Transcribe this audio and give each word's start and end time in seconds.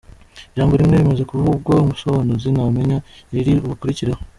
Ijambo 0.51 0.73
rimwe 0.79 0.95
rimaze 1.01 1.23
kuvugwa 1.31 1.73
umusobanuzi 1.83 2.47
ntamenya 2.55 2.97
iriri 3.37 3.61
bukurikireho. 3.69 4.21